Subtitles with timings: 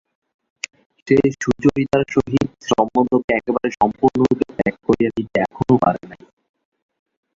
[1.07, 6.21] সে সুচরিতার সহিত সম্বন্ধকে একেবারে সম্পূর্ণরূপে ত্যাগ করিয়া দিতে এখনো পারে নাই।